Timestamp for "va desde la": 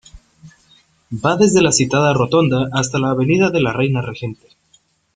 1.23-1.71